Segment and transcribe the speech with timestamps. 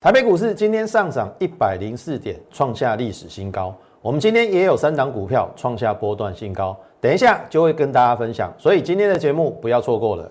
[0.00, 3.74] 台北股市今天上涨一百零四点，创下历史新高。
[4.00, 10.30] 我们今天也有三档股票创下波段新高，等一下就会跟大家分享，所以今天的节目不要错过了。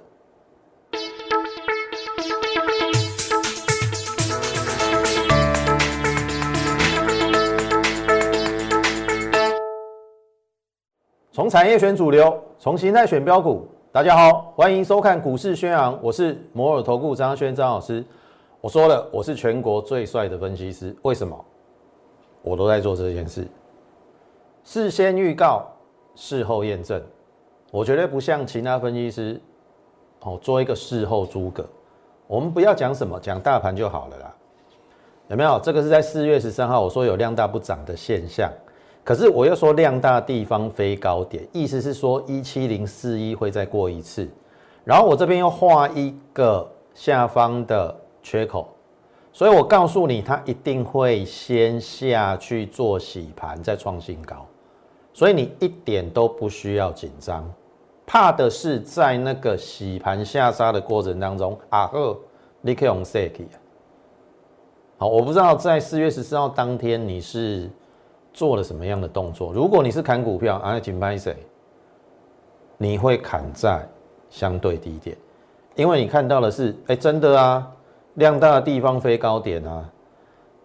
[11.33, 13.67] 从产业选主流，从形态选标股。
[13.91, 18.01] 大家好，欢迎收看股市宣扬，我是摩尔投顾张轩张老师。
[18.67, 20.93] 我说了，我是全国最帅的分析师。
[21.03, 21.45] 为什么？
[22.41, 23.47] 我都在做这件事。
[24.65, 25.65] 事先预告，
[26.15, 27.01] 事后验证。
[27.71, 29.39] 我绝对不像其他分析师，
[30.19, 31.65] 哦，做一个事后诸葛。
[32.27, 34.35] 我们不要讲什么，讲大盘就好了啦。
[35.29, 35.57] 有没有？
[35.63, 38.51] 这个是在四月十三号，我说有量大不涨的现象。
[39.01, 44.27] 可是我又说量大地方飞高点，意思是说一七零四一会再过一次。
[44.83, 47.95] 然后我这边又画一个下方的。
[48.29, 48.67] 缺口，
[49.31, 54.45] 所以我告诉你，它一定会先下去做洗盘，再创新高，
[55.13, 57.49] 所以你一点都不需要紧张，
[58.05, 62.17] 怕的是在那个洗盘下杀的过程当中，啊呵，
[62.59, 63.47] 你可以用 s a k
[64.97, 67.69] 好，我不知道在四月十四号当天你是
[68.33, 69.53] 做了什么样的动作。
[69.53, 71.33] 如果你是砍股票，啊，紧拍谁？
[72.77, 73.87] 你会砍在
[74.29, 75.15] 相对低点，
[75.75, 77.71] 因为你看到的是，哎，真的啊。
[78.17, 79.87] 量大的地方飞高点啊！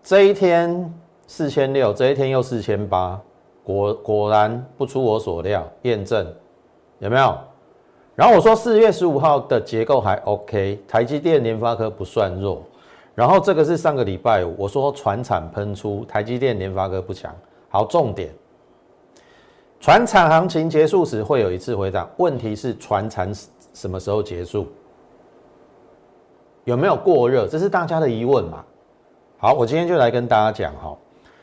[0.03, 0.93] 这一天
[1.27, 3.21] 四千六，这一天又四千八，
[3.63, 6.27] 果果然不出我所料，验证
[6.99, 7.39] 有没有？
[8.15, 12.63] 然后我说四月十五号的结构还 OK，台积电、联发科不算弱。
[13.15, 17.31] 然后这个是上个礼拜五，我说船产喷出，台积电、联发科不强。
[17.69, 18.33] 好，重点，
[19.79, 23.31] 船产行情结束时会有一次回档，问题是船产
[23.75, 24.67] 什么时候结束？
[26.65, 27.47] 有没有过热？
[27.47, 28.65] 这是大家的疑问嘛？
[29.39, 30.97] 好，我今天就来跟大家讲哈。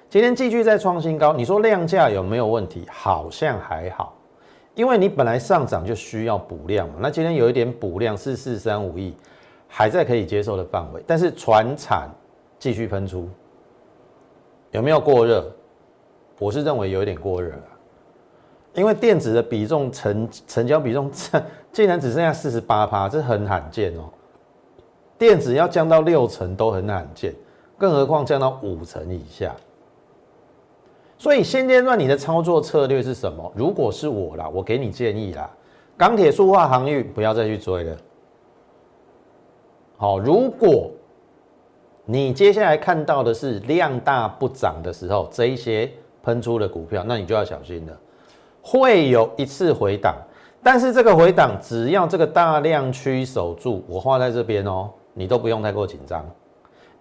[0.09, 2.85] 今天继续在创新高，你说量价有没有问题？
[2.89, 4.15] 好像还好，
[4.73, 6.95] 因为你本来上涨就需要补量嘛。
[6.99, 9.13] 那今天有一点补量，四四三五亿，
[9.67, 11.03] 还在可以接受的范围。
[11.05, 12.09] 但是船产
[12.57, 13.29] 继续喷出，
[14.71, 15.45] 有没有过热？
[16.39, 17.63] 我是认为有一点过热了，
[18.73, 21.11] 因为电子的比重成成交比重
[21.73, 24.09] 竟然只剩下四十八趴，这很罕见哦。
[25.19, 27.35] 电子要降到六成都很罕见，
[27.77, 29.53] 更何况降到五成以下。
[31.17, 33.51] 所以现阶段你的操作策略是什么？
[33.53, 35.49] 如果是我啦，我给你建议啦，
[35.97, 37.97] 钢铁、塑化、航运不要再去追了。
[39.97, 40.89] 好，如果
[42.05, 45.91] 你接下来看到的是量大不涨的时候，这一些
[46.23, 47.99] 喷出的股票，那你就要小心了，
[48.61, 50.15] 会有一次回档，
[50.63, 54.89] 但是这个回档只要这个大量区守住，我画在这边哦。
[55.19, 56.25] 你都不用太过紧张，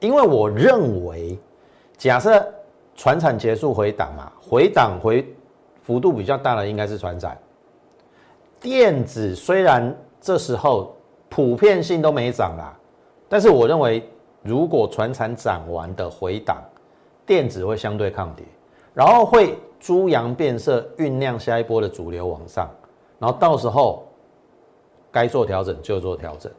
[0.01, 1.39] 因为我认为，
[1.97, 2.45] 假设
[2.97, 5.25] 船产结束回档嘛，回档回
[5.83, 7.39] 幅度比较大的应该是船产。
[8.59, 10.97] 电子虽然这时候
[11.29, 12.77] 普遍性都没涨啦，
[13.29, 14.03] 但是我认为
[14.43, 16.61] 如果船产涨完的回档，
[17.25, 18.45] 电子会相对抗跌，
[18.95, 22.69] 然后会猪羊变色，酝酿下一波的主流往上，
[23.21, 24.09] 然后到时候
[25.13, 26.51] 该做调整就做调整。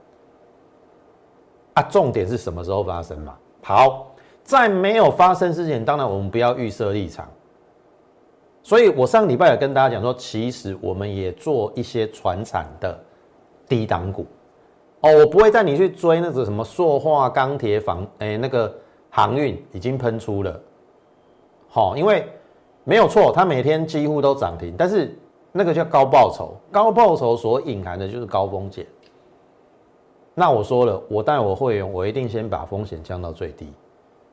[1.74, 3.36] 啊重点是什么时候发生嘛？
[3.64, 4.12] 好，
[4.44, 7.28] 在没有发生之前，当然我们不要预设立场。
[8.62, 13.00] 所以我上礼拜也跟大家讲说，其实我们也做一些船产的
[13.68, 14.26] 低档股
[15.02, 18.74] 哦，我不会带你去追那个什么塑化、钢铁、房哎那个
[19.10, 20.60] 航运已经喷出了，
[21.70, 22.28] 好，因为
[22.84, 25.18] 没有错，它每天几乎都涨停，但是
[25.52, 28.86] 那个叫高报酬，高报酬所隐含的就是高风险。
[30.40, 33.74] 那我说了，我带我会员，我一定先把风险降到最低。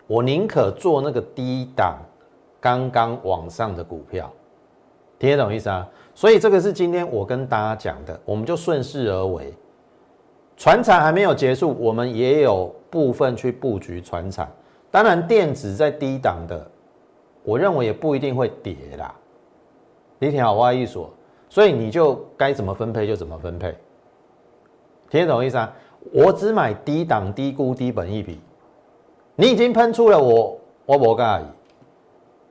[0.06, 1.98] 我宁可做那个低档、
[2.60, 4.32] 刚刚往上的股票，
[5.18, 5.84] 听得懂意思啊？
[6.14, 9.52] 所以这个是今天我跟大家讲的，我们就顺势而为。
[10.56, 14.48] 船产还没有结束，我们也有部分去布局船产。
[14.92, 16.70] 当然，电子在低档的，
[17.42, 19.12] 我认为也不一定会跌啦。
[20.20, 21.10] 你听好挖一所，
[21.48, 23.76] 所以你就该怎么分配就怎么分配，
[25.10, 25.74] 听得懂意思啊？
[26.12, 28.38] 我只买低档、低估、低本一笔，
[29.34, 31.22] 你已经喷出了我，我不介。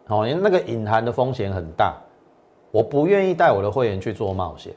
[0.07, 1.95] 好，因那个隐含的风险很大，
[2.71, 4.73] 我不愿意带我的会员去做冒险。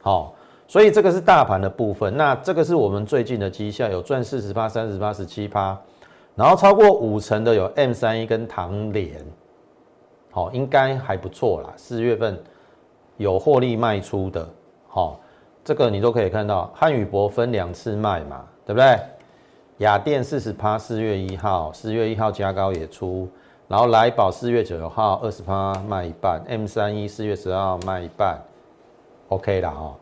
[0.00, 0.34] 好，
[0.66, 2.16] 所以这个是大盘的部分。
[2.16, 5.78] 那这个是我们最近的绩效，有赚四十八、三十八、十七趴，
[6.34, 9.22] 然后超过五成的有 M 三一跟唐联，
[10.30, 11.72] 好，应该还不错啦。
[11.76, 12.42] 四月份
[13.18, 14.48] 有获利卖出的，
[14.88, 15.20] 好。
[15.64, 18.98] 这个你都可以看到，汉语博分两次卖嘛，对不对？
[19.78, 23.28] 雅电四十趴，四月一号，四月一号加高也出，
[23.68, 28.38] 然后来宝四月九号二十趴卖一半，M 三一四月十二号卖一半
[29.28, 29.94] ，OK 了哦。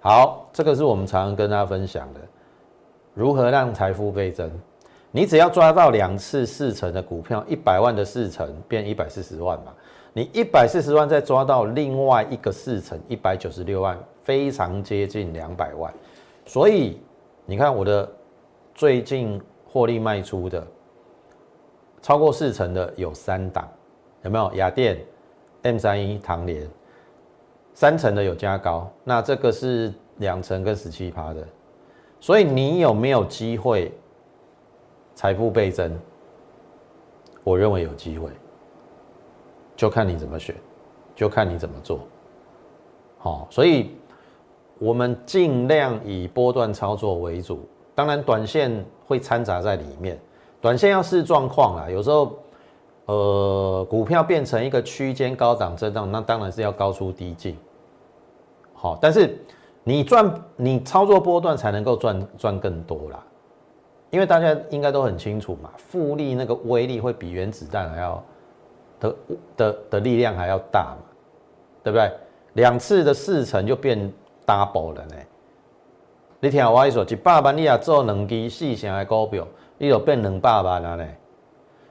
[0.00, 2.20] 好，这个是我们常常跟大家分享的，
[3.14, 4.50] 如何让财富倍增。
[5.12, 9.72] 你只要抓到两次四成的股票，一百万的四成变一百四十万嘛。
[10.14, 15.92] 你一百四十万再抓到另外一个四成，一百九十六万，非常接近两百万。
[16.46, 17.00] 所以
[17.44, 18.10] 你看我的
[18.74, 20.64] 最近获利卖出的
[22.00, 23.68] 超过四成的有三档，
[24.22, 24.52] 有没有？
[24.54, 25.04] 雅电、
[25.62, 26.66] M 三一、唐联。
[27.76, 31.44] 三成的有加高，那这个是两成跟十七趴的，
[32.20, 33.92] 所以你有没有机会
[35.16, 35.92] 财富倍增？
[37.42, 38.30] 我认为有机会，
[39.76, 40.54] 就看你怎么选，
[41.14, 42.00] 就看你怎么做。
[43.18, 43.90] 好，所以
[44.78, 50.18] 我们尽量以波段操作为主，当然短线会掺杂在里面，
[50.60, 52.38] 短线要视状况啦，有时候。
[53.06, 57.54] 呃，股票变成一个区间高档震荡，那当然是要高出低进。
[58.72, 59.38] 好，但是
[59.82, 63.22] 你赚你操作波段才能够赚赚更多啦，
[64.08, 68.24] 因为大家应该都很清楚嘛，复利那个威力会比原子弹还要
[69.08, 69.16] 的
[69.56, 71.02] 的的力量还要大嘛，
[71.82, 72.10] 对不对？
[72.54, 74.12] 两次的四成就变
[74.46, 75.14] double 了呢。
[76.40, 79.46] 你听我说，一百万你也做两支四成的股票，
[79.78, 81.06] 你就变两百万了呢。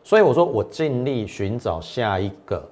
[0.03, 2.63] 所以我说，我尽力寻找下一个，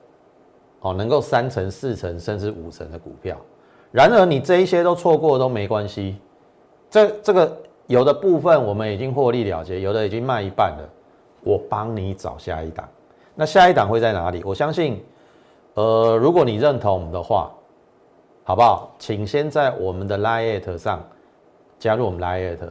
[0.82, 3.38] 哦，能够三成、四成甚至五成的股票。
[3.92, 6.18] 然而，你这一些都错过都没关系。
[6.90, 10.90] 这这个有的部分我们已经获利了结，有的已经卖一半了。
[11.44, 12.88] 我帮你找下一档。
[13.42, 14.44] 那下一档会在哪里？
[14.46, 15.04] 我相信，
[15.74, 17.50] 呃，如果你认同我们的话，
[18.44, 18.94] 好不好？
[19.00, 21.04] 请先在我们的 Lite 上
[21.80, 22.70] 加入我们 Lite，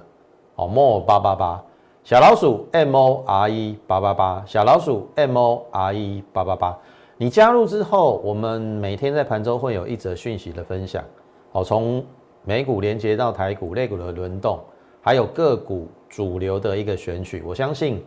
[0.54, 1.60] 好，more 八八八。
[2.04, 6.78] 小老鼠 M O R E 八八八，小老鼠 M O R E 八八八，
[7.16, 11.02] 你加入之后，我们每天在盘中会有一则讯息的分享，
[11.50, 12.00] 哦，从
[12.44, 14.60] 美股连接到台股、类股的轮动，
[15.02, 18.00] 还有个股主流的一个选取，我相信，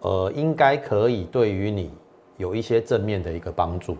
[0.00, 1.90] 呃，应该可以对于你
[2.36, 3.96] 有一些正面的一个帮助，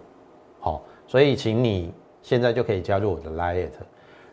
[0.60, 1.92] 好，所以请你
[2.22, 3.70] 现在就可以加入我的 Lite，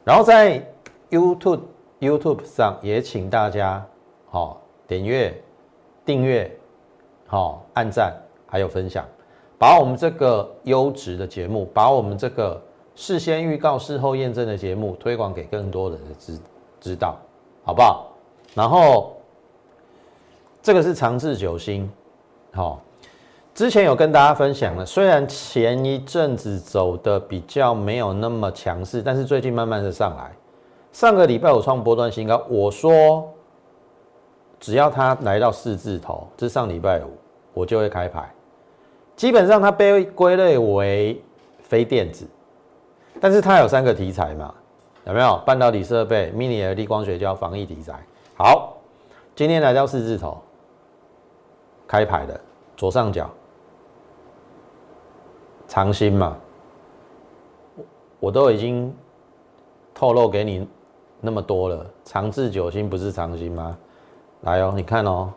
[0.03, 0.65] 然后在
[1.09, 1.61] YouTube
[1.99, 3.85] YouTube 上也请大家，
[4.29, 4.61] 好。
[4.87, 5.35] 点阅、
[6.05, 6.55] 订阅、
[7.25, 8.13] 好按赞，
[8.45, 9.03] 还有分享，
[9.57, 12.61] 把我们这个优质的节目，把我们这个
[12.93, 16.39] 事先预告、事后验证的节目推广给更多人的知
[16.79, 17.17] 知道，
[17.63, 18.11] 好不好？
[18.53, 19.14] 然后
[20.65, 21.87] 这个是长治久兴，
[22.51, 22.81] 好，
[23.53, 30.31] 之前有跟大家分享了，虽然前一阵子走的比较没有那么强势，但是最近慢慢的上来。
[30.91, 33.29] 上个礼拜我创波段新高，我说。
[34.59, 37.11] 只要它来到四字头，这上礼拜五
[37.53, 38.27] 我就会开牌。
[39.15, 41.21] 基本上它被归类为
[41.61, 42.25] 非电子，
[43.21, 44.51] 但是它有三个题材嘛？
[45.05, 48.03] 有没有半导体设备、mini LED 光学胶、防疫题材？
[48.35, 48.77] 好，
[49.35, 50.41] 今天来到四字头，
[51.87, 52.39] 开牌的
[52.77, 53.29] 左上角。
[55.67, 56.37] 长新嘛？
[58.19, 58.95] 我都已经
[59.93, 60.67] 透露给你
[61.19, 63.77] 那么多了，长治久兴不是长新吗？
[64.41, 65.33] 来哦，你看哦，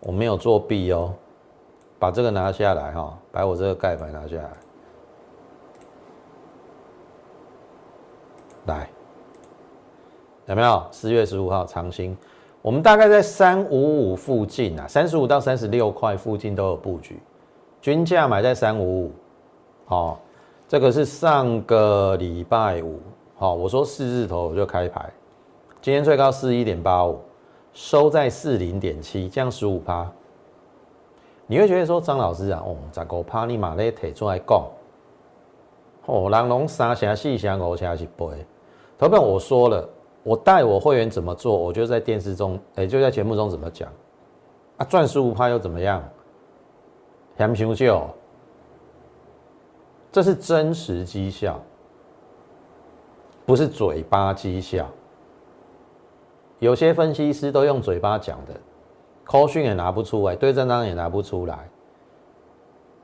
[0.00, 1.14] 我没有作弊哦，
[1.98, 4.50] 把这个拿下来哈，把我这个盖牌拿下来，
[8.66, 8.90] 来，
[10.46, 10.82] 有没有？
[10.90, 12.16] 四月十五号长兴，
[12.64, 17.20] 我们大概在三五五附近啊，三十五到三十六块附近都有布局，
[17.82, 19.12] 均价买在三五五，
[19.84, 20.18] 好，
[20.66, 23.00] 这个是上个礼拜五，
[23.36, 25.12] 好，我说四字头我就开牌，
[25.82, 27.20] 今天最高四一点八五。
[27.74, 30.10] 收在四零点七，降十五趴，
[31.46, 34.64] 你会觉得说张老师啊，哦，十五趴你马咧提出来讲，
[36.06, 38.26] 哦，人龙三成四成五成是背。
[38.96, 39.86] 投票我说了，
[40.24, 43.88] 我带我会员怎么做，我就在电视中，哎，就在节目中怎么讲，
[44.78, 46.02] 啊，赚十五趴又怎么样？
[47.36, 48.02] 嫌修旧，
[50.10, 51.60] 这是真实绩效，
[53.44, 54.88] 不是嘴巴绩效。
[56.58, 58.54] 有些分析师都用嘴巴讲的，
[59.24, 61.68] 口讯也拿不出来，对账单也拿不出来，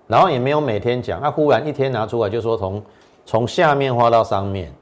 [0.06, 2.82] 然后也没有每天讲，他忽然一天拿出来就说从
[3.26, 4.72] 从下面画到上面，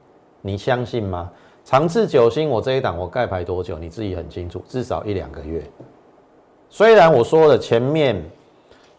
[0.41, 1.29] 你相信吗？
[1.69, 3.77] 长治久兴，我这一档我盖牌多久？
[3.77, 5.63] 你自己很清楚，至少一两个月。
[6.67, 8.19] 虽然我说了前面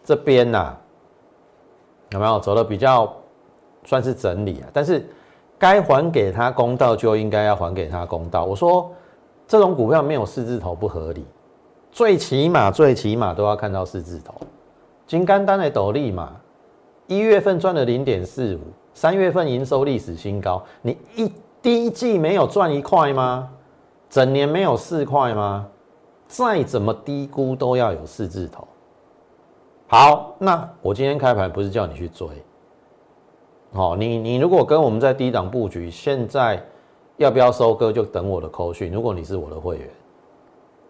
[0.05, 0.73] 这边呐，
[2.11, 3.13] 有没有走的比较
[3.83, 4.69] 算是整理啊？
[4.71, 5.05] 但是
[5.59, 8.45] 该还给他公道就应该要还给他公道。
[8.45, 8.89] 我说。
[9.47, 11.25] 这种股票没有四字头不合理，
[11.91, 14.33] 最起码最起码都要看到四字头。
[15.05, 16.37] 金刚单的斗笠嘛，
[17.05, 18.59] 一月份赚了零点四五，
[18.93, 21.29] 三月份营收历史新高，你一
[21.61, 23.49] 第一季没有赚一块吗？
[24.09, 25.67] 整年没有四块吗？
[26.27, 28.67] 再怎么低估都要有四字头。
[29.87, 32.27] 好，那我今天开盘不是叫你去追，
[33.73, 36.63] 好，你你如果跟我们在低档布局，现在
[37.17, 38.91] 要不要收割就等我的扣讯。
[38.91, 39.89] 如果你是我的会员，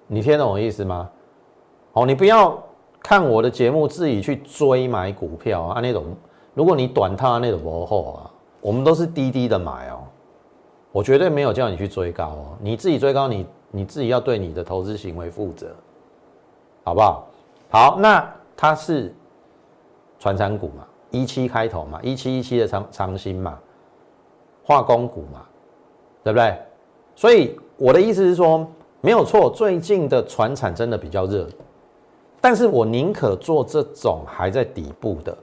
[0.05, 1.09] 你听懂我意思吗？
[1.93, 2.55] 好，你不要
[3.01, 6.05] 看我的节目自己去追买股票啊，那种
[6.53, 8.29] 如果你短套那种博后啊，
[8.61, 10.00] 我们都是低低的买哦，
[10.91, 15.67] 我绝对没有叫你去追高哦，你自己追高，你你自己要对你的投资行为负责，
[16.83, 17.27] 好不好？
[17.69, 18.27] 好，那。
[18.53, 19.11] 它是
[20.19, 23.57] 传产股嘛，一七开头嘛，一七一七的长长兴嘛，
[24.63, 25.43] 化工股嘛，
[26.23, 26.55] 对不对？
[27.15, 28.67] 所以我的意思是说，
[28.99, 31.47] 没有错，最近的船产真的比较热，
[32.39, 35.35] 但是我宁可做这种还在底部的。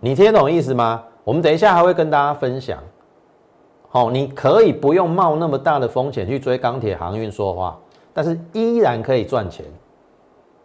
[0.00, 1.04] 你听懂意思吗？
[1.22, 2.82] 我们等一下还会跟大家分享。
[3.94, 7.78] 好，你可以不用冒那么大的风险去追钢铁航运说话，
[8.14, 9.66] 但是依然可以赚钱。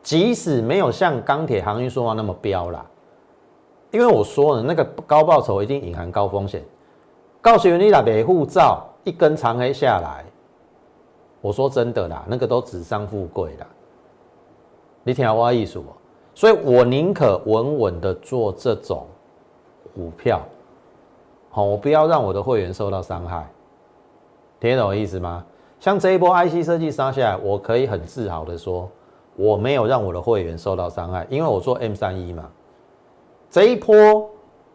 [0.02, 2.86] 即使没有像钢铁航运说话那么飙啦，
[3.92, 6.64] 因为我说了，那个高报酬一定隐含高风险。
[7.42, 10.24] 告诉你啦，北护照一根长黑下来，
[11.42, 13.68] 我说真的啦，那个都纸上富贵啦。
[15.04, 15.88] 你听我意思不，
[16.34, 19.06] 所以我宁可稳稳的做这种
[19.94, 20.42] 股票，
[21.58, 23.44] 好，我不要让我的会员受到伤害。
[24.60, 25.44] 听懂我意思吗？
[25.80, 28.88] 像这一波 IC 设计杀下来，我可以很自豪的说。
[29.36, 32.48] 我没有让我的会员受到伤害，因为我做 M 三一嘛，
[33.50, 34.30] 这一波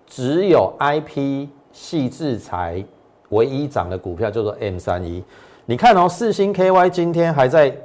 [0.09, 2.85] 只有 IP 系制裁
[3.29, 5.23] 唯一涨的股票叫做 M 三一。
[5.67, 7.77] 你看哦，四星 KY 今天还在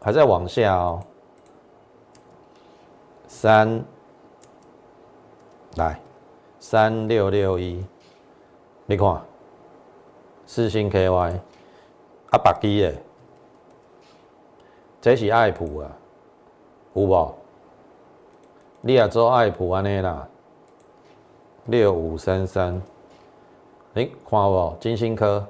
[0.00, 1.00] 还在往下哦，
[3.28, 3.84] 三
[5.76, 6.00] 来
[6.58, 7.84] 三六六一，
[8.86, 9.22] 你看
[10.44, 11.38] 四星 KY
[12.30, 12.94] 啊，白基的，
[15.00, 15.90] 这是爱普啊。
[16.94, 17.34] 有无？
[18.82, 20.28] 你也做爱普安尼啦，
[21.66, 22.82] 六五三三，
[23.94, 24.76] 你看无？
[24.80, 25.46] 金星科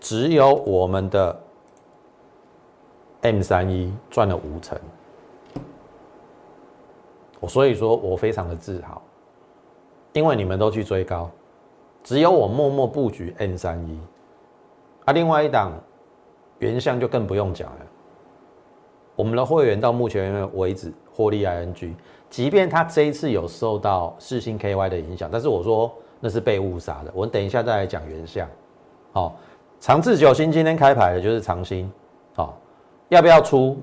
[0.00, 1.40] 只有我们的
[3.22, 4.78] M 三一赚了五成，
[7.40, 9.00] 我所以说我非常的自豪，
[10.12, 11.30] 因为你们都去追高，
[12.06, 13.98] 只有我默默布局 N 三一，
[15.06, 15.72] 啊，另外一档
[16.60, 17.78] 原相就更不用讲了。
[19.16, 21.92] 我们的会员到目前为止获利 ING，
[22.30, 27.10] 即便他这一次有受到四星 KY 的影响，但是我说那是被误杀的。
[27.12, 28.48] 我们等一下再来讲原相。
[29.12, 29.34] 好，
[29.80, 31.90] 长治久兴今天开牌的就是长兴，
[32.36, 32.56] 好，
[33.08, 33.76] 要不要出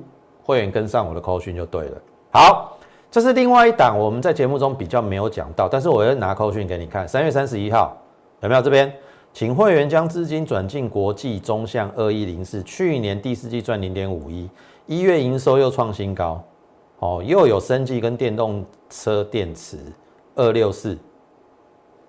[0.46, 2.02] 会员跟上我的扣讯就对了。
[2.32, 2.78] 好，
[3.12, 7.06] 这是另外一档我们在节目中比较没有讲到，但是我要拿扣讯给你看。
[7.06, 7.98] 三月三十一号
[8.44, 8.94] 有没有这边？
[9.32, 14.48] 请会员将资金转进国际中向二一零四，去年第四季赚零点五一。
[14.86, 16.44] 一月营收又创新高，
[17.00, 19.78] 哦，又有生技跟电动车电池
[20.36, 20.98] 二六四，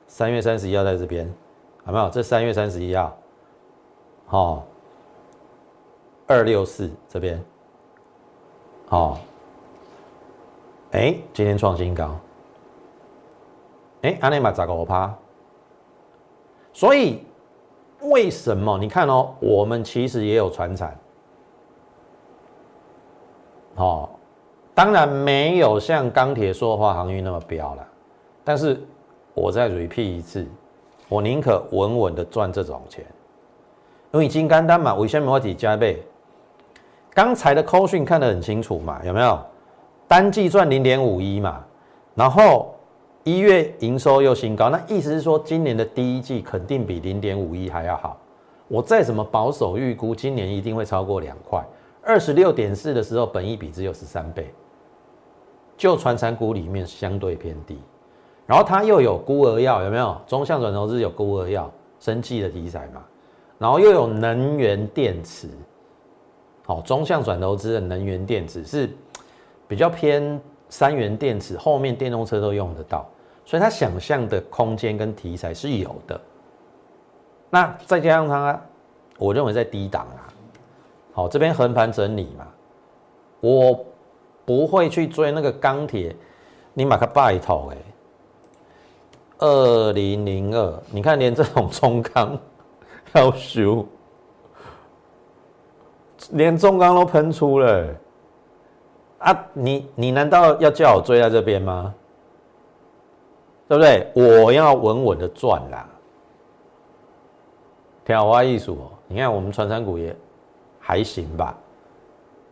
[0.09, 1.33] 三月三十一号在这边，
[1.87, 2.11] 有没有？
[2.11, 3.17] 这三月三十一号，
[4.27, 4.67] 好，
[6.27, 7.41] 二六四这边，
[8.89, 9.21] 好，
[10.91, 12.17] 哎，今天创新高，
[14.03, 15.17] 哎，阿内玛咋个我趴？
[16.75, 17.25] 所以
[18.01, 18.77] 为什么？
[18.77, 20.95] 你看哦，我们其实也有船产。
[23.77, 24.09] 哦，
[24.75, 27.87] 当然没有像钢铁、塑化、航运那么飙了，
[28.45, 28.81] 但是
[29.33, 30.47] 我再 repeat 一次，
[31.09, 33.05] 我宁可稳稳的赚这种钱，
[34.13, 36.03] 因为金刚单嘛，为什么我提加倍？
[37.13, 39.39] 刚才的扣讯看得很清楚嘛，有没有？
[40.07, 41.65] 单季赚零点五一嘛，
[42.15, 42.74] 然后
[43.25, 48.21] 一月营收又新高，那意思是说今年的第一季肯定比零点五一还要好。
[48.69, 51.65] 我再怎么保守预估，今年一定会超过两块。
[52.03, 54.53] 二十六点四的时候，本益比只有十三倍，
[55.75, 57.79] 就传产股里面相对偏低。
[58.47, 60.21] 然后它又有孤儿药，有没有？
[60.27, 63.03] 中向转投资有孤儿药，生技的题材嘛。
[63.57, 65.49] 然后又有能源电池，
[66.67, 68.91] 好，中向转投资的能源电池是
[69.67, 70.39] 比较偏
[70.69, 73.09] 三元电池，后面电动车都用得到，
[73.45, 76.21] 所以它想象的空间跟题材是有的。
[77.51, 78.61] 那再加上它，
[79.19, 80.27] 我认为在低档啊。
[81.13, 82.47] 好，这边横盘整理嘛，
[83.41, 83.85] 我
[84.45, 86.15] 不会去追那个钢铁，
[86.73, 87.77] 你买个拜头哎，
[89.39, 92.37] 二零零二，你看连这种中钢
[93.13, 93.87] 要修，
[96.33, 97.87] 连中钢都喷出了
[99.19, 99.47] 啊！
[99.53, 101.95] 你你难道要叫我追在这边吗？
[103.69, 104.11] 对不对？
[104.15, 105.89] 我要稳稳的赚啦。
[108.05, 110.15] 挑花艺术哦，你看我们传山股也
[110.79, 111.57] 还行吧。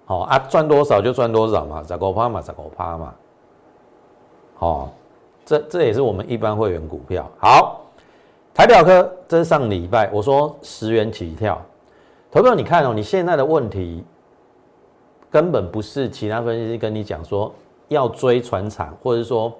[0.06, 3.14] 好啊，赚多少就赚多少嘛，十五趴嘛，十五趴嘛。
[4.58, 4.88] 哦，
[5.44, 7.30] 这这也是我们一般会员股票。
[7.38, 7.82] 好，
[8.54, 11.60] 台表科，这是上礼拜我说十元起跳。
[12.30, 14.02] 投票，你看哦，你现在的问题
[15.30, 17.52] 根本不是其他分析师跟你讲说
[17.88, 19.52] 要追船厂，或者说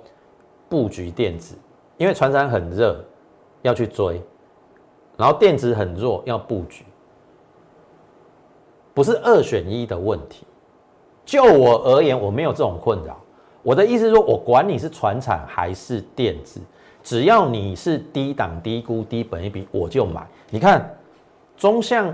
[0.73, 1.55] 布局电子，
[1.99, 3.05] 因为船厂很热
[3.61, 4.23] 要去追，
[5.19, 6.87] 然后电子很弱要布局，
[8.95, 10.47] 不是二选一的问题。
[11.27, 13.21] 就我而言，我没有这种困扰。
[13.63, 16.59] 我的意思是说，我管你是船厂还是电子，
[17.03, 20.27] 只要你是低档、低估、低本一笔，我就买。
[20.49, 20.97] 你看
[21.59, 22.11] 中向。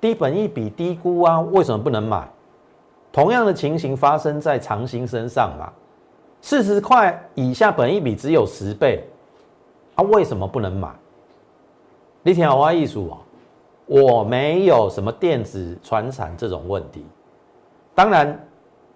[0.00, 2.28] 低本一比低估啊，为什么不能买？
[3.10, 5.72] 同样的情形发生在长兴身上嘛，
[6.44, 9.02] 四十块以下本一比只有十倍，
[9.94, 10.90] 啊，为什么不能买？
[12.22, 13.16] 你听好话艺术哦，
[13.86, 17.02] 我没有什么电子船产这种问题。
[17.94, 18.38] 当然，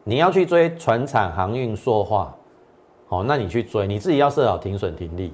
[0.05, 2.37] 你要去追船产航运塑化，
[3.09, 5.33] 哦，那你去追，你自己要设好停损停利。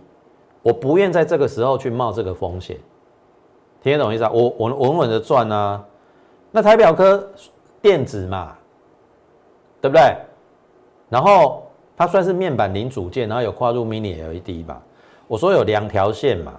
[0.62, 2.78] 我不愿在这个时候去冒这个风险。
[3.83, 4.30] 听得懂意思啊？
[4.33, 5.85] 我我稳稳的赚啊，
[6.52, 7.28] 那台表科
[7.83, 8.56] 电子嘛，
[9.80, 10.16] 对不对？
[11.11, 11.63] 然后
[11.97, 14.83] 它算是面板零组件，然后有跨入 Mini LED 吧。
[15.27, 16.53] 我说有两条线嘛，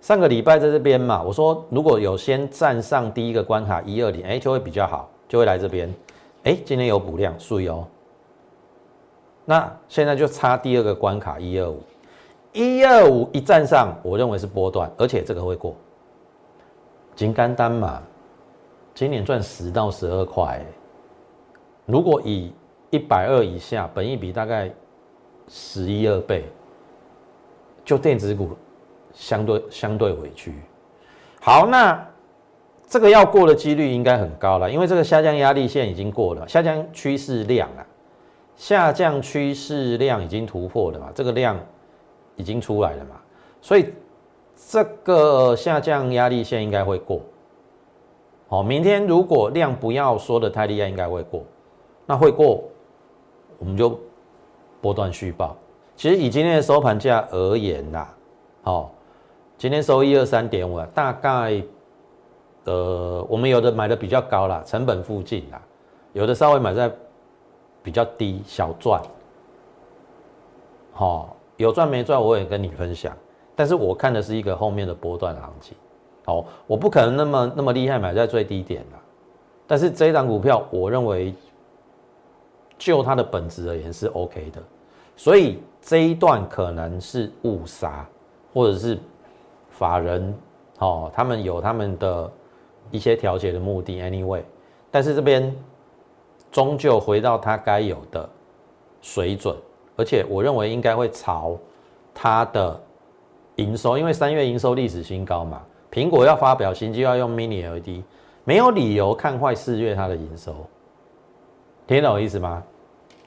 [0.00, 5.92] 上个礼拜在这边嘛，我说如果有先站上第一个关卡一二零，哎，就会比较好，就会来这边。
[6.44, 7.86] 哎，今天有补量，注意哦。
[9.44, 11.82] 那现在就差第二个关卡一二五，
[12.52, 15.74] 一二五一站上，我认为是波段，而且这个会过。
[17.16, 18.00] 金干单嘛，
[18.94, 20.64] 今年赚十到十二块，
[21.84, 22.52] 如果以
[22.90, 24.70] 一百二以下，本益比大概
[25.48, 26.44] 十一二倍，
[27.84, 28.50] 就电子股
[29.12, 30.54] 相对相对委屈。
[31.40, 32.06] 好，那
[32.86, 37.86] 这个要过的几率应该很高了，因为这个下降压力线已经过了，下降趋势量啊，
[38.56, 41.58] 下降趋势量已经突破了嘛，这个量
[42.36, 43.20] 已经出来了嘛，
[43.60, 43.92] 所以。
[44.70, 47.22] 这个下降压力线应该会过，
[48.48, 51.44] 好，明天如果量不要说的太厉害，应该会过，
[52.04, 52.64] 那会过，
[53.58, 53.98] 我们就
[54.80, 55.56] 波段续报。
[55.96, 58.06] 其实以今天的收盘价而言呐，
[58.62, 58.92] 好，
[59.56, 61.60] 今天收一二三点五，大概，
[62.64, 65.60] 呃，我们有的买的比较高啦，成本附近啦，
[66.12, 66.88] 有的稍微买在
[67.82, 69.02] 比较低，小赚，
[70.92, 73.12] 好，有赚没赚我也跟你分享。
[73.56, 75.76] 但是我看的是一个后面的波段行情，
[76.24, 78.96] 好，我不可能那么那么厉害买在最低点的，
[79.66, 81.34] 但是这一档股票，我认为
[82.78, 84.62] 就它的本质而言是 OK 的，
[85.16, 88.06] 所以这一段可能是误杀，
[88.54, 88.96] 或者是
[89.70, 90.34] 法人
[90.78, 92.30] 哦，他们有他们的
[92.90, 94.42] 一些调节的目的，anyway，
[94.90, 95.54] 但是这边
[96.50, 98.28] 终究回到它该有的
[99.02, 99.54] 水准，
[99.96, 101.58] 而且我认为应该会朝
[102.14, 102.80] 它的。
[103.56, 105.60] 营收，因为三月营收历史新高嘛，
[105.90, 108.04] 苹果要发表新机要用 Mini LED，
[108.44, 110.64] 没有理由看坏四月它的营收，
[111.88, 112.62] 听懂我意思吗？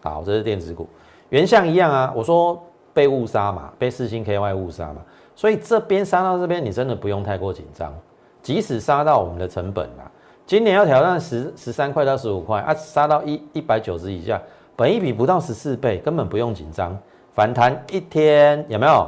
[0.02, 0.88] 好，这是电子股，
[1.30, 5.02] 原相一样啊，我说被误杀嘛，被四星 KY 误杀嘛，
[5.36, 7.91] 所以这边杀到这边，你真的不用太过紧张，
[8.43, 10.06] 即使杀到我们的成本啊，
[10.45, 14.39] 今年要挑战十十三块到十五块啊，杀到一一百九十以下，
[14.76, 16.97] 本一比不到十四倍，根本不用紧张，
[17.34, 19.08] 反弹一天有没有？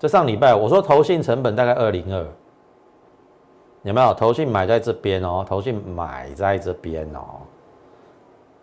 [0.00, 2.24] 这上礼拜我说投信成本大概二零二，
[3.82, 5.44] 有没有投信买在这边哦？
[5.48, 7.40] 投信买在这边哦，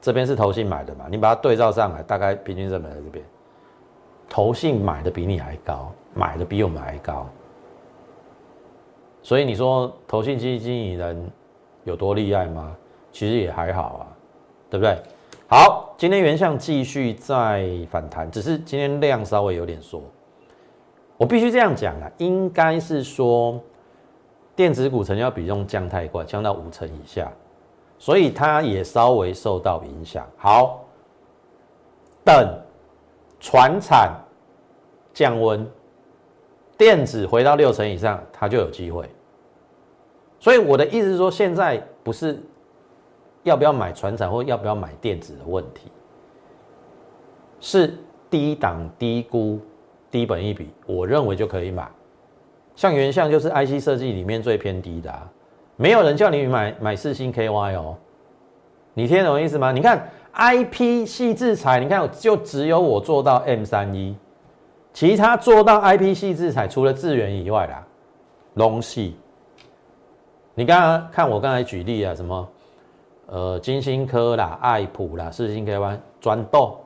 [0.05, 1.07] 这边是投信买的嘛？
[1.09, 3.25] 你把它对照上来，大概平均成本在这边，
[4.29, 7.27] 投信买的比你还高，买的比我们还高，
[9.23, 11.27] 所以你说投信基金经理人
[11.85, 12.77] 有多厉害吗？
[13.11, 14.05] 其实也还好啊，
[14.69, 14.95] 对不对？
[15.47, 20.03] 好，今天原相继续在反弹，只是今天量稍微有点缩。
[21.17, 23.59] 我必须这样讲啊，应该是说
[24.55, 27.31] 电子股成交比重降太快，降到五成以下，
[28.05, 30.23] 所以它也稍微受到影响。
[30.37, 30.85] 好，
[32.23, 32.55] 等
[33.39, 34.13] 船产
[35.11, 35.67] 降温，
[36.77, 39.09] 电子回到六成以上，它就有机会。
[40.39, 42.39] 所以我的意思是说，现在不是
[43.41, 45.91] 要不要买船产或要不要买电子的问题，
[47.59, 47.91] 是
[48.29, 49.59] 低档低估。
[50.11, 51.89] 低本一笔，我认为就可以买。
[52.75, 55.27] 像原像就是 IC 设计里面最偏低的，啊
[55.77, 57.97] 没有人叫你买买四星 KY 哦，
[58.93, 59.71] 你听懂意思吗？
[59.71, 64.15] 你看 IP 细制裁，你看就只有我做到 M 三一，
[64.93, 67.85] 其他做到 IP 细制裁，除了智源以外啦，
[68.53, 69.15] 龙系。
[70.53, 72.49] 你刚刚看我刚才举例啊，什么
[73.27, 76.79] 呃金星科啦、爱普啦、四星 KY 转豆。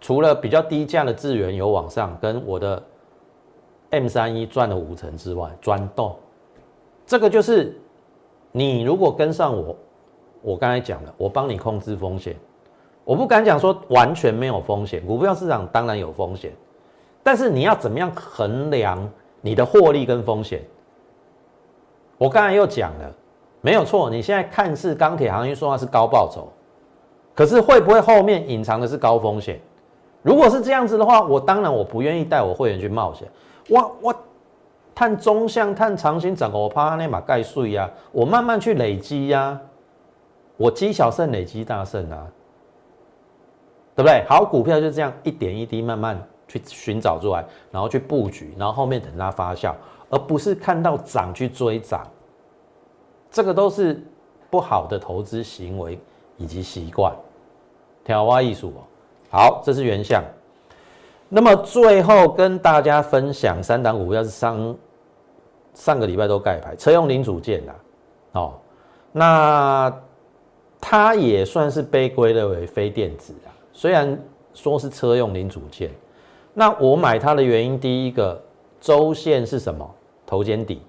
[0.00, 2.82] 除了比较低价的资源有往上，跟我的
[3.88, 6.14] M 三一赚了五成之外，转动，
[7.06, 7.78] 这个就是
[8.52, 9.76] 你如果跟上我，
[10.42, 12.34] 我刚才讲了，我帮你控制风险，
[13.04, 16.52] 我不敢讲说完全没有风险，股票市场当然有风险，
[17.22, 18.98] 但是你要怎么样衡量
[19.40, 20.62] 你的获利跟风险？
[22.16, 23.12] 我刚才又讲了，
[23.60, 26.48] 没有错，你现在看似钢铁行业说话是高报酬，
[27.34, 29.60] 可是会不会后面隐藏的是高风险？
[30.22, 33.28] 如果是这样子的话，我当然我不愿意带我会员去冒险。
[33.68, 34.14] 我我
[34.94, 39.60] 探中向探长线涨，我怕那马盖税呀，我慢慢去累积呀，
[40.56, 42.26] 我积小胜累积大胜啊，
[43.96, 44.24] 对不对？
[44.28, 49.74] 好股票就这样一点一滴慢慢去寻找出来，然后去布局，然后后面等它发酵，
[50.10, 52.06] 而不是看到涨去追涨，
[53.30, 54.00] 这个都是
[54.48, 55.98] 不好的投资行为
[56.36, 57.12] 以及习惯。
[58.04, 58.80] 挑花艺术哦。
[59.30, 60.22] 好，这是原相。
[61.34, 64.76] 那么最后跟大家分享三档股票是上
[65.74, 67.74] 上个礼拜都盖牌，车用零组件啦。
[68.34, 68.54] 哦，
[69.10, 69.92] 那
[70.80, 73.50] 它也算是被归类为非电子啊。
[73.72, 74.16] 虽然
[74.52, 75.90] 说是车用零组件，
[76.52, 78.40] 那我买它的原因，第一个
[78.80, 79.92] 周线是什么？
[80.24, 80.82] 头肩底，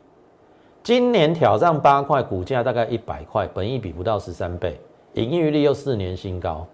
[0.84, 4.79] 今年挑战八块，股价大概一百块，本益比不到十三倍，
[5.13, 6.67] 盈余率又四年新高。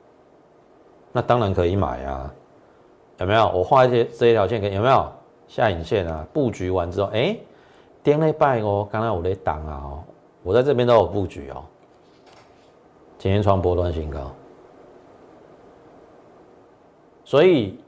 [1.13, 2.33] 那当然可以买啊，
[3.21, 3.47] 有没有？
[3.49, 5.07] 我画一些这一条线，给有没有
[5.47, 6.25] 下影线啊？
[6.33, 7.37] 布局完之后，哎，
[8.01, 10.03] 跌了拜哦，刚刚我在挡啊哦，
[10.41, 11.63] 我在这边都有布局哦。
[13.19, 14.31] 今天创波段新高，
[17.23, 17.79] 所以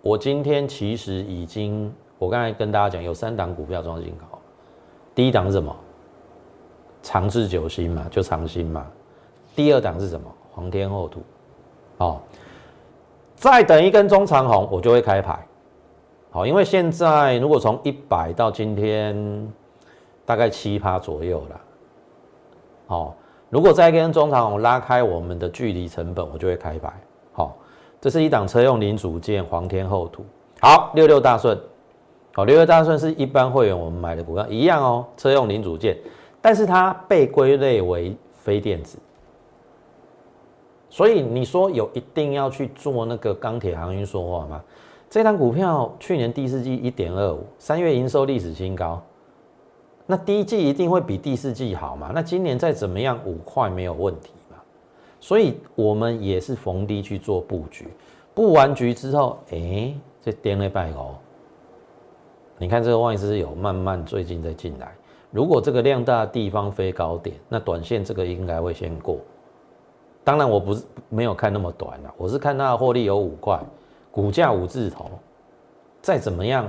[0.00, 4.38] 我今天其实已经，我刚才跟大家讲，有三档股票创新高。
[5.14, 5.76] 第一档是什么？
[7.02, 8.90] 长治久兴嘛，就长兴嘛。
[9.54, 10.34] 第二档是什么？
[10.50, 11.22] 皇天厚土。
[11.98, 12.20] 哦，
[13.34, 15.46] 再等一根中长红，我就会开牌。
[16.30, 19.52] 好，因为现在如果从一百到今天
[20.24, 21.60] 大概七趴左右了。
[22.86, 23.14] 好，
[23.50, 26.92] 如果再一根中长红拉开我们的距离成本，我就会开牌。
[27.32, 27.56] 好，
[28.00, 30.24] 这是一档车用零组件，黄天厚土。
[30.60, 31.58] 好，六六大顺。
[32.32, 35.96] 好，六六大顺是一般会员我们买的股票一样哦，车用零组件，
[36.40, 38.98] 但是它被归类为非电子。
[40.94, 44.62] 所以你说有一定要去做那个钢铁航运说话吗？
[45.10, 49.02] 这单股票去年第四季一点二五，三月营收历史新高，
[50.06, 52.12] 那第一季一定会比第四季好嘛？
[52.14, 54.56] 那今年再怎么样五块没有问题嘛？
[55.18, 57.88] 所以我们也是逢低去做布局，
[58.32, 61.16] 布完局之后，哎，这跌了半哦。
[62.56, 64.94] 你看这个外资有慢慢最近在进来，
[65.32, 69.18] 如果这个量大的地方飞高点，那短线这个应该会先过。
[70.24, 73.60] 当然我不是没有看那么短了，我是看它的获利有五块，
[74.10, 75.10] 股价五字头，
[76.00, 76.66] 再怎么样，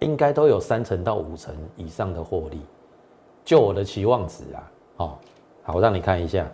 [0.00, 2.60] 应该都有三成到五成以上的获利，
[3.44, 5.18] 就我的期望值啊，哦，
[5.62, 6.44] 好，我让你看一下，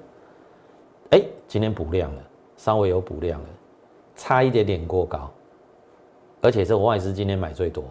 [1.13, 2.23] 哎，今天补量了，
[2.59, 3.49] 稍微有补量了，
[4.15, 5.31] 差一点点过高，
[6.43, 7.85] 而且是外资今天买最多，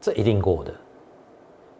[0.00, 0.72] 这一定过的，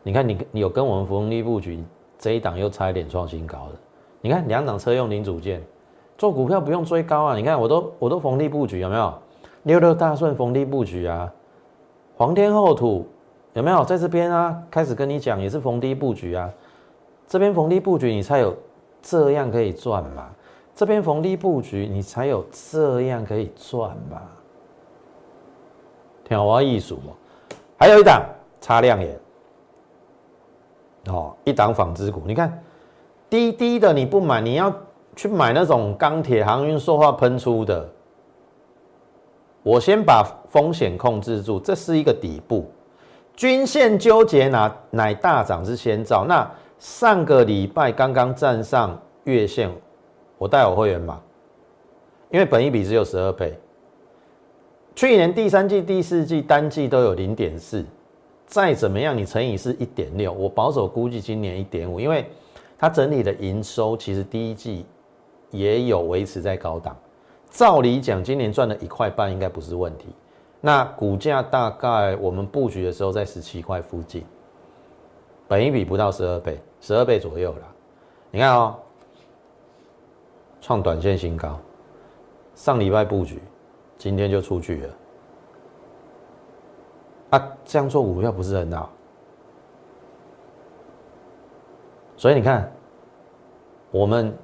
[0.02, 1.80] 你看你你有跟我们福利布局
[2.18, 3.78] 这一档又差一点创新高的，
[4.20, 5.62] 你看两档车用零组件。
[6.18, 7.36] 做股票不用追高啊！
[7.36, 9.12] 你看我都我都逢低布局有没有？
[9.64, 11.30] 六六大顺逢低布局啊，
[12.16, 13.06] 皇天厚土
[13.52, 14.62] 有没有在这边啊？
[14.70, 16.50] 开始跟你讲也是逢低布局啊，
[17.26, 18.56] 这边逢低布局你才有
[19.02, 20.30] 这样可以赚嘛，
[20.74, 24.22] 这边逢低布局你才有这样可以赚嘛。
[26.24, 27.12] 天华艺术嘛，
[27.76, 28.24] 还有一档
[28.60, 29.20] 擦亮眼
[31.08, 32.62] 哦，一档纺织股，你看
[33.28, 34.72] 低低的你不买你要。
[35.16, 37.88] 去买那种钢铁航运塑化喷出的，
[39.62, 42.70] 我先把风险控制住，这是一个底部，
[43.34, 46.26] 均线纠结哪乃大涨之先兆。
[46.28, 46.46] 那
[46.78, 49.70] 上个礼拜刚刚站上月线，
[50.36, 51.18] 我带我会员买，
[52.30, 53.58] 因为本一比只有十二倍，
[54.94, 57.82] 去年第三季、第四季单季都有零点四，
[58.44, 62.26] 再怎么样你乘以是一点六，我保守估计今年一点五，因为
[62.76, 64.84] 它整体的营收其实第一季。
[65.50, 66.96] 也有维持在高档，
[67.50, 70.08] 照理讲，今年赚了一块半应该不是问题。
[70.60, 74.24] 那股价大概我们布局的时候在十七块附近，
[75.46, 77.72] 本一比不到十二倍，十二倍左右啦。
[78.30, 78.76] 你看哦，
[80.60, 81.58] 创短线新高，
[82.54, 83.40] 上礼拜布局，
[83.96, 84.94] 今天就出去了。
[87.30, 88.90] 啊，这样做股票不是很好？
[92.16, 92.72] 所以你看，
[93.90, 94.36] 我们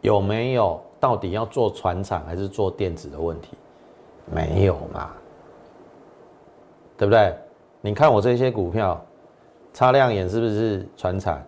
[0.00, 3.56] 有没有到底要做船厂还是做电子的问题？
[4.32, 5.10] 没有嘛，
[6.96, 7.34] 对不对？
[7.80, 9.00] 你看我这些股票，
[9.72, 11.42] 擦亮眼是不是船厂？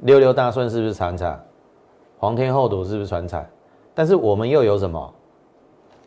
[0.00, 1.40] 六六大顺是不是船厂？
[2.18, 3.44] 皇天厚土是不是船厂？
[3.94, 5.14] 但是我们又有什么？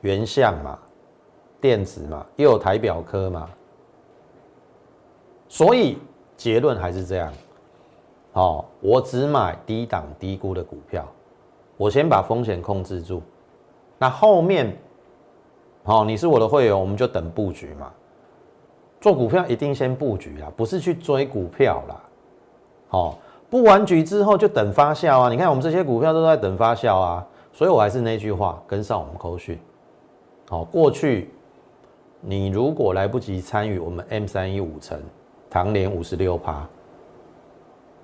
[0.02, 0.78] 原相嘛，
[1.60, 3.50] 电子嘛，又有台表科嘛，
[5.48, 5.98] 所以
[6.36, 7.32] 结论还是这样。
[8.34, 11.06] 哦，我只买低档低估的股票，
[11.82, 13.24] 我先把风险控制住。
[13.98, 14.72] 那后面，
[15.84, 17.92] 好，你是我的会员，我们就等布局嘛。
[19.00, 22.00] 做股票一定先布局啦，不是去追股票啦。
[22.88, 23.18] 好，
[23.50, 25.30] 布完局之后就等发酵啊。
[25.32, 29.58] 你看我们这些股票都在等发酵啊，所以我还是那句话，跟上我们口讯。
[30.50, 31.32] 好，过去
[32.20, 35.02] 你如果来不及参与我们 M 三一五层
[35.50, 36.64] 唐联五十六趴。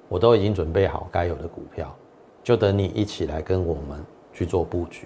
[0.09, 1.95] 我都已经准备好该有的股票，
[2.47, 5.05] 就等你一起来跟我们去做布局，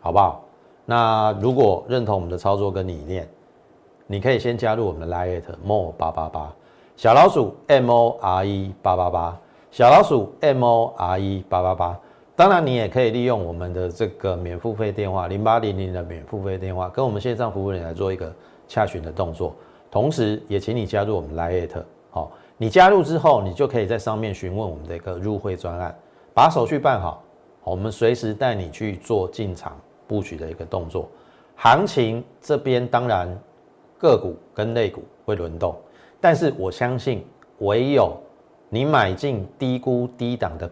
[0.00, 0.44] 好不好？
[0.84, 3.28] 那如果认同我们的操作跟理念，
[4.06, 6.54] 你可以先加入我们的 Lite More 八八八
[6.96, 9.36] 小老鼠 M O R E 八八八
[9.72, 11.98] 小老鼠 M O R E 八八八。
[12.36, 18.32] 当然，你也可以利用我们的这个免付费电话零八零零的免付费电话，跟我们线上服务人来做一个
[18.68, 19.56] 洽询的动作。
[19.90, 22.30] 同时，也请你加入我们 Lite 好。
[22.56, 25.92] 你加入之后，你就可以在上面询问我们的一个入会专案，
[26.40, 27.22] 把手续办好，
[27.62, 31.06] 我们随时带你去做进场布局的一个动作。
[31.54, 33.28] 行情这边当然
[33.98, 35.76] 个股跟类股会轮动，
[36.18, 37.26] 但是我相信
[37.58, 38.16] 唯有
[38.70, 40.66] 你买进低估低档的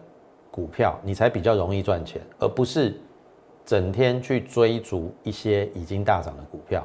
[0.49, 2.99] 股票，你才比较容易赚钱，而不是
[3.63, 6.83] 整天去追逐一些已经大涨的股票，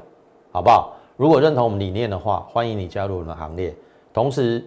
[0.53, 0.95] 好不好？
[1.17, 3.75] 如果认同我们理念的话，欢迎你加入我们的行列，
[4.13, 4.63] 同时。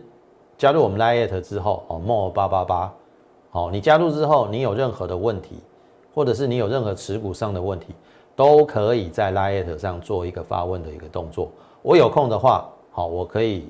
[0.57, 2.91] 加入我们 Lite 之后，哦莫八八八，
[3.57, 5.55] 好，你加入之后，你有任何的问题，
[6.13, 7.87] 或者是你有任何持股上的问题，
[8.35, 11.49] 都可以在 Lite 上做一个发问的一个动作。
[11.81, 13.67] 我有空的话，好，我可以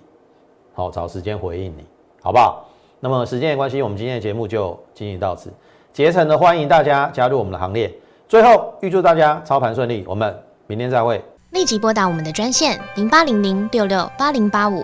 [0.73, 1.85] 好找时间回应你，
[2.21, 2.65] 好不好？
[2.99, 5.49] 那么时间的关系，我们今天的节目就进行到此。
[5.93, 7.89] 竭诚的欢迎大家加入我们的行列。
[8.27, 11.23] 最后，预祝大家操盘顺利，我们明天再会。
[11.51, 14.83] 立即拨打我们的专线零八零零六六八零八五。